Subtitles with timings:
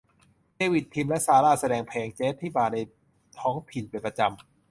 [0.55, 2.77] เดวิด ทิม และซาร่าห์แสดงเพลงแจ๊ซที่บาร์ใน
[3.39, 4.39] ท้องถิ่นเป็นประจำ